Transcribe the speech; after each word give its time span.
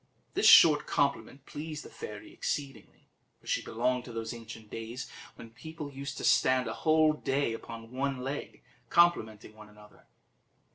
This 0.33 0.47
short 0.47 0.87
compliment 0.87 1.45
pleased 1.45 1.85
the 1.85 1.89
fairy 1.91 2.33
exceedingly, 2.33 3.07
for 3.39 3.45
she 3.45 3.61
belonged 3.61 4.03
to 4.05 4.11
those 4.11 4.33
ancient 4.33 4.71
days 4.71 5.07
when 5.35 5.51
people 5.51 5.93
used 5.93 6.17
to 6.17 6.23
stand 6.23 6.67
a 6.67 6.73
whole 6.73 7.13
day 7.13 7.53
upon 7.53 7.91
one 7.91 8.21
leg 8.21 8.63
complimenting 8.89 9.55
one 9.55 9.69
another. 9.69 10.07